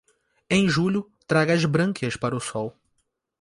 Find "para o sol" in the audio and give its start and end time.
2.17-2.75